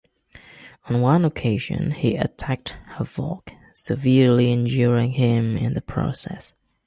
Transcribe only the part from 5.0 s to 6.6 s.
him in the process.